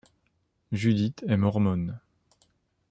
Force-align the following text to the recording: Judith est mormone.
Judith 0.71 1.23
est 1.27 1.37
mormone. 1.37 1.99